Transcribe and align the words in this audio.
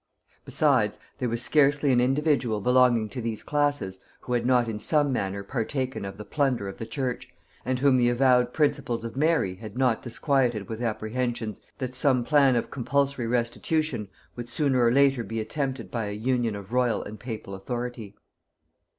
Besides, 0.45 0.97
there 1.19 1.29
was 1.29 1.43
scarcely 1.43 1.91
an 1.91 2.01
individual 2.01 2.59
belonging 2.59 3.07
to 3.09 3.21
these 3.21 3.43
classes 3.43 3.99
who 4.21 4.33
had 4.33 4.47
not 4.47 4.67
in 4.67 4.79
some 4.79 5.13
manner 5.13 5.43
partaken 5.43 6.05
of 6.05 6.17
the 6.17 6.25
plunder 6.25 6.67
of 6.67 6.79
the 6.79 6.87
church, 6.87 7.29
and 7.63 7.77
whom 7.77 7.97
the 7.97 8.09
avowed 8.09 8.51
principles 8.51 9.03
of 9.03 9.15
Mary 9.15 9.57
had 9.57 9.77
not 9.77 10.01
disquieted 10.01 10.67
with 10.69 10.81
apprehensions 10.81 11.61
that 11.77 11.93
some 11.93 12.23
plan 12.23 12.55
of 12.55 12.71
compulsory 12.71 13.27
restitution 13.27 14.07
would 14.35 14.49
sooner 14.49 14.83
or 14.83 14.91
later 14.91 15.23
be 15.23 15.39
attempted 15.39 15.91
by 15.91 16.05
an 16.05 16.23
union 16.23 16.55
of 16.55 16.73
royal 16.73 17.03
and 17.03 17.19
papal 17.19 17.53
authority. 17.53 18.15